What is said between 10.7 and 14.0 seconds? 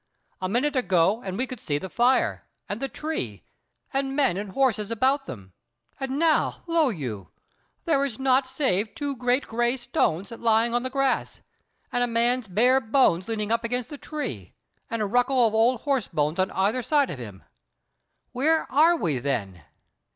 on the grass, and a man's bare bones leaning up against the